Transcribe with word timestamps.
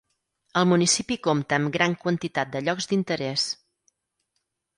El 0.61 0.63
municipi 0.69 1.17
compta 1.27 1.59
amb 1.61 1.71
gran 1.75 1.93
quantitat 2.07 2.51
de 2.57 2.63
llocs 2.69 2.91
d'interès. 2.93 3.45